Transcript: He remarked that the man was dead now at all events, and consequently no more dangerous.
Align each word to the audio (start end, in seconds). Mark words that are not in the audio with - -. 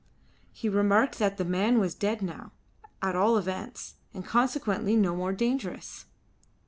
He 0.51 0.67
remarked 0.67 1.19
that 1.19 1.37
the 1.37 1.45
man 1.45 1.77
was 1.77 1.93
dead 1.93 2.23
now 2.23 2.53
at 3.03 3.15
all 3.15 3.37
events, 3.37 3.97
and 4.15 4.25
consequently 4.25 4.95
no 4.95 5.15
more 5.15 5.31
dangerous. 5.31 6.07